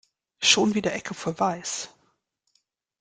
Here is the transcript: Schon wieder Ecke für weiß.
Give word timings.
Schon 0.41 0.73
wieder 0.73 0.93
Ecke 0.95 1.13
für 1.13 1.39
weiß. 1.39 1.93